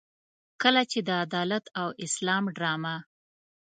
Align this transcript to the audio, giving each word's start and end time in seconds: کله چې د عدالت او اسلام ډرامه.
کله 0.61 0.81
چې 0.91 0.99
د 1.07 1.09
عدالت 1.23 1.65
او 1.81 1.89
اسلام 2.05 2.43
ډرامه. 2.55 2.95